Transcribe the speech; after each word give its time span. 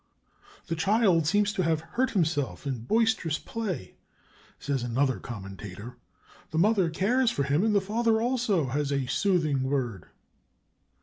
["The 0.65 0.75
child 0.75 1.27
seems 1.27 1.53
to 1.53 1.61
have 1.61 1.81
hurt 1.81 2.09
himself 2.09 2.65
in 2.65 2.85
boisterous 2.85 3.37
play," 3.37 3.93
says 4.57 4.81
another 4.81 5.19
commentator. 5.19 5.95
"The 6.49 6.57
mother 6.57 6.89
cares 6.89 7.29
for 7.29 7.43
him, 7.43 7.63
and 7.63 7.75
the 7.75 7.81
father 7.81 8.19
also 8.19 8.69
has 8.69 8.91
a 8.91 9.05
soothing 9.05 9.61
word." 9.61 10.07